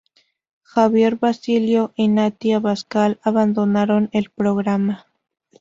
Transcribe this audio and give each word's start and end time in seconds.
Javier 0.63 1.17
Basilio 1.19 1.93
y 1.95 2.07
Nati 2.07 2.53
Abascal 2.53 3.19
abandonaron 3.21 4.09
el 4.13 4.31
programa. 4.31 5.05